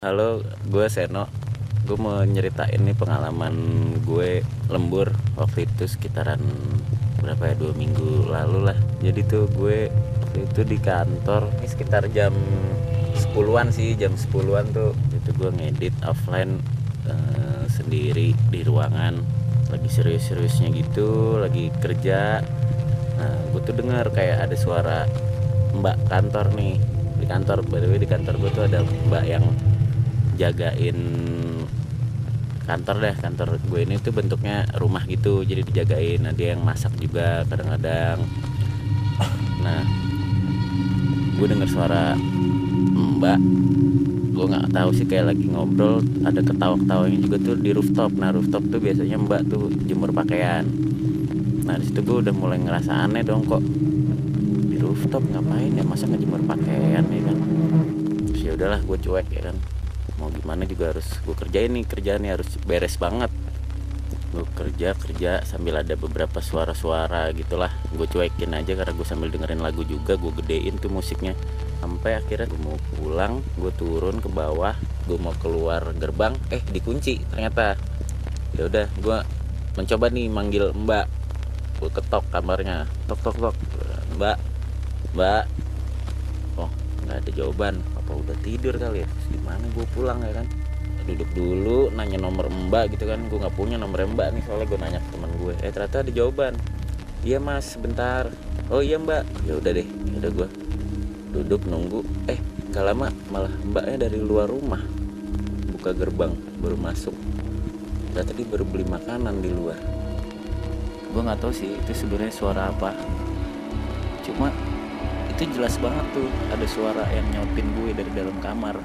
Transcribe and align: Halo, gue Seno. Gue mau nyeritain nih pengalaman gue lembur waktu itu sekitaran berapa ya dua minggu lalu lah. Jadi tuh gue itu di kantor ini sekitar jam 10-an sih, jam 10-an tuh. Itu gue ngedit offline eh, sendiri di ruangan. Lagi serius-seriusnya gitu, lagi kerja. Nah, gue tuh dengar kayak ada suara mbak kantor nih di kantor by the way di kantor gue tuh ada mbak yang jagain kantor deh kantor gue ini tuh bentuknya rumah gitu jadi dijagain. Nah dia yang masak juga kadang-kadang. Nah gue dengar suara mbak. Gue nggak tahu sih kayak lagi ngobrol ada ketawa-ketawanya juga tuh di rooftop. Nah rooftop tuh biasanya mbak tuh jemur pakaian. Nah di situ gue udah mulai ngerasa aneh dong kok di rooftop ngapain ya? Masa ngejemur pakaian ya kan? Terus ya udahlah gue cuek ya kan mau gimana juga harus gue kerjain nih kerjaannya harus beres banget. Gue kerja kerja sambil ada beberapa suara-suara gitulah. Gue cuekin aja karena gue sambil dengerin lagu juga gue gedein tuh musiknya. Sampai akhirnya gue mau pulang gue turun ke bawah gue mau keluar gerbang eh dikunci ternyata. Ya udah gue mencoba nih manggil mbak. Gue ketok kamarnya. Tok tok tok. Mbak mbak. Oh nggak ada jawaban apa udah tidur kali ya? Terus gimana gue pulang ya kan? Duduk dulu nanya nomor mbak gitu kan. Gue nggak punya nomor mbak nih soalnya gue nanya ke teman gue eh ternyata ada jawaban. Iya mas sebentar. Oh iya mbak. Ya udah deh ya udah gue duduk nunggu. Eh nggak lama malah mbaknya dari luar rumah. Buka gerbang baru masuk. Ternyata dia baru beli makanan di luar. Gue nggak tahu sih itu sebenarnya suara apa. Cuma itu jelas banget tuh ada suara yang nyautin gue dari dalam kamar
Halo, 0.00 0.40
gue 0.64 0.88
Seno. 0.88 1.28
Gue 1.84 2.00
mau 2.00 2.24
nyeritain 2.24 2.80
nih 2.80 2.96
pengalaman 2.96 3.52
gue 4.00 4.40
lembur 4.72 5.12
waktu 5.36 5.68
itu 5.68 5.84
sekitaran 5.84 6.40
berapa 7.20 7.52
ya 7.52 7.54
dua 7.60 7.76
minggu 7.76 8.32
lalu 8.32 8.72
lah. 8.72 8.78
Jadi 9.04 9.20
tuh 9.28 9.44
gue 9.52 9.92
itu 10.40 10.60
di 10.64 10.80
kantor 10.80 11.52
ini 11.60 11.68
sekitar 11.68 12.08
jam 12.16 12.32
10-an 13.12 13.68
sih, 13.76 13.92
jam 13.92 14.16
10-an 14.16 14.72
tuh. 14.72 14.96
Itu 15.20 15.36
gue 15.36 15.52
ngedit 15.52 15.92
offline 16.08 16.64
eh, 17.04 17.68
sendiri 17.68 18.32
di 18.48 18.64
ruangan. 18.64 19.20
Lagi 19.68 19.88
serius-seriusnya 19.92 20.80
gitu, 20.80 21.36
lagi 21.36 21.68
kerja. 21.76 22.40
Nah, 23.20 23.36
gue 23.52 23.60
tuh 23.68 23.76
dengar 23.76 24.08
kayak 24.16 24.48
ada 24.48 24.56
suara 24.56 25.04
mbak 25.76 26.08
kantor 26.08 26.56
nih 26.56 26.80
di 27.20 27.28
kantor 27.28 27.60
by 27.68 27.84
the 27.84 27.88
way 27.92 28.00
di 28.00 28.08
kantor 28.08 28.40
gue 28.40 28.48
tuh 28.56 28.64
ada 28.64 28.80
mbak 28.80 29.28
yang 29.28 29.44
jagain 30.40 30.96
kantor 32.64 32.96
deh 33.02 33.16
kantor 33.20 33.60
gue 33.60 33.80
ini 33.84 34.00
tuh 34.00 34.16
bentuknya 34.16 34.64
rumah 34.80 35.04
gitu 35.04 35.44
jadi 35.44 35.60
dijagain. 35.60 36.24
Nah 36.24 36.32
dia 36.32 36.56
yang 36.56 36.64
masak 36.64 36.96
juga 36.96 37.44
kadang-kadang. 37.44 38.24
Nah 39.60 39.84
gue 41.36 41.46
dengar 41.46 41.68
suara 41.68 42.16
mbak. 42.96 43.36
Gue 44.32 44.44
nggak 44.48 44.72
tahu 44.72 44.90
sih 44.96 45.04
kayak 45.04 45.36
lagi 45.36 45.44
ngobrol 45.52 46.00
ada 46.24 46.40
ketawa-ketawanya 46.40 47.18
juga 47.20 47.36
tuh 47.42 47.56
di 47.60 47.70
rooftop. 47.76 48.16
Nah 48.16 48.32
rooftop 48.32 48.64
tuh 48.72 48.80
biasanya 48.80 49.20
mbak 49.20 49.44
tuh 49.52 49.68
jemur 49.84 50.14
pakaian. 50.16 50.64
Nah 51.68 51.76
di 51.76 51.84
situ 51.84 52.00
gue 52.00 52.24
udah 52.24 52.32
mulai 52.32 52.56
ngerasa 52.56 53.04
aneh 53.04 53.20
dong 53.20 53.44
kok 53.44 53.60
di 54.70 54.80
rooftop 54.80 55.20
ngapain 55.28 55.76
ya? 55.76 55.84
Masa 55.84 56.08
ngejemur 56.08 56.40
pakaian 56.48 57.04
ya 57.04 57.20
kan? 57.28 57.36
Terus 58.30 58.40
ya 58.40 58.50
udahlah 58.56 58.80
gue 58.80 58.96
cuek 58.96 59.28
ya 59.28 59.42
kan 59.52 59.58
mau 60.20 60.28
gimana 60.28 60.68
juga 60.68 60.92
harus 60.92 61.08
gue 61.24 61.32
kerjain 61.32 61.72
nih 61.72 61.88
kerjaannya 61.88 62.30
harus 62.36 62.60
beres 62.68 63.00
banget. 63.00 63.32
Gue 64.30 64.46
kerja 64.54 64.94
kerja 64.94 65.42
sambil 65.42 65.80
ada 65.80 65.96
beberapa 65.96 66.44
suara-suara 66.44 67.32
gitulah. 67.32 67.72
Gue 67.96 68.04
cuekin 68.04 68.52
aja 68.52 68.76
karena 68.76 68.92
gue 68.92 69.06
sambil 69.08 69.32
dengerin 69.32 69.64
lagu 69.64 69.82
juga 69.82 70.20
gue 70.20 70.30
gedein 70.44 70.76
tuh 70.76 70.92
musiknya. 70.92 71.32
Sampai 71.80 72.20
akhirnya 72.20 72.46
gue 72.46 72.60
mau 72.60 72.76
pulang 73.00 73.40
gue 73.56 73.72
turun 73.74 74.20
ke 74.20 74.28
bawah 74.28 74.76
gue 75.08 75.16
mau 75.16 75.32
keluar 75.40 75.82
gerbang 75.96 76.36
eh 76.52 76.60
dikunci 76.68 77.24
ternyata. 77.32 77.80
Ya 78.54 78.68
udah 78.68 78.86
gue 79.00 79.18
mencoba 79.80 80.06
nih 80.12 80.28
manggil 80.28 80.76
mbak. 80.76 81.08
Gue 81.80 81.90
ketok 81.90 82.28
kamarnya. 82.28 82.84
Tok 83.08 83.18
tok 83.24 83.36
tok. 83.40 83.56
Mbak 84.20 84.36
mbak. 85.16 85.44
Oh 86.60 86.70
nggak 87.08 87.16
ada 87.24 87.30
jawaban 87.32 87.80
apa 88.10 88.18
udah 88.26 88.36
tidur 88.42 88.74
kali 88.74 89.06
ya? 89.06 89.06
Terus 89.06 89.26
gimana 89.38 89.62
gue 89.70 89.86
pulang 89.94 90.18
ya 90.26 90.42
kan? 90.42 90.46
Duduk 91.06 91.30
dulu 91.30 91.78
nanya 91.94 92.18
nomor 92.18 92.50
mbak 92.50 92.98
gitu 92.98 93.06
kan. 93.06 93.22
Gue 93.30 93.38
nggak 93.38 93.54
punya 93.54 93.78
nomor 93.78 94.02
mbak 94.02 94.34
nih 94.34 94.42
soalnya 94.42 94.66
gue 94.66 94.78
nanya 94.82 94.98
ke 94.98 95.08
teman 95.14 95.30
gue 95.38 95.54
eh 95.62 95.70
ternyata 95.70 95.96
ada 96.02 96.10
jawaban. 96.10 96.52
Iya 97.22 97.38
mas 97.38 97.78
sebentar. 97.78 98.26
Oh 98.66 98.82
iya 98.82 98.98
mbak. 98.98 99.22
Ya 99.46 99.54
udah 99.54 99.70
deh 99.70 99.86
ya 99.86 100.14
udah 100.26 100.30
gue 100.34 100.48
duduk 101.38 101.62
nunggu. 101.70 102.02
Eh 102.26 102.42
nggak 102.74 102.84
lama 102.90 103.06
malah 103.30 103.54
mbaknya 103.62 104.10
dari 104.10 104.18
luar 104.18 104.50
rumah. 104.50 104.82
Buka 105.70 105.94
gerbang 105.94 106.34
baru 106.58 106.74
masuk. 106.74 107.14
Ternyata 108.10 108.34
dia 108.34 108.46
baru 108.50 108.66
beli 108.66 108.82
makanan 108.90 109.38
di 109.38 109.54
luar. 109.54 109.78
Gue 111.14 111.22
nggak 111.22 111.38
tahu 111.38 111.54
sih 111.54 111.78
itu 111.78 111.94
sebenarnya 111.94 112.34
suara 112.34 112.74
apa. 112.74 112.90
Cuma 114.26 114.50
itu 115.40 115.56
jelas 115.56 115.80
banget 115.80 116.04
tuh 116.12 116.28
ada 116.52 116.66
suara 116.68 117.00
yang 117.16 117.24
nyautin 117.32 117.64
gue 117.72 117.96
dari 117.96 118.12
dalam 118.12 118.36
kamar 118.44 118.76